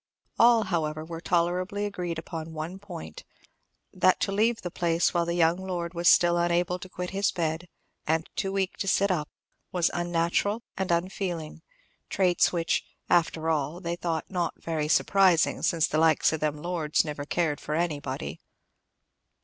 All, 0.39 0.63
however, 0.63 1.05
were 1.05 1.21
tolerably 1.21 1.85
agreed 1.85 2.17
upon 2.17 2.53
one 2.53 2.79
point, 2.79 3.23
that 3.93 4.19
to 4.21 4.31
leave 4.31 4.63
the 4.63 4.71
place 4.71 5.13
while 5.13 5.27
the 5.27 5.35
young 5.35 5.57
lord 5.57 5.93
was 5.93 6.09
still 6.09 6.37
unable 6.39 6.79
to 6.79 6.89
quit 6.89 7.11
his 7.11 7.29
bed, 7.31 7.67
and 8.07 8.27
too 8.35 8.51
weak 8.51 8.77
to 8.77 8.87
sit 8.87 9.11
up, 9.11 9.29
was 9.71 9.91
unnatural 9.93 10.63
and 10.75 10.89
unfeeling; 10.91 11.61
traits 12.09 12.51
which, 12.51 12.83
"after 13.11 13.47
all," 13.47 13.79
they 13.79 13.95
thought 13.95 14.25
"not 14.31 14.55
very 14.59 14.87
surprising, 14.87 15.61
since 15.61 15.85
the 15.85 15.99
likes 15.99 16.33
of 16.33 16.39
them 16.39 16.63
lords 16.63 17.05
never 17.05 17.23
cared 17.23 17.61
for 17.61 17.75
anybody." 17.75 18.41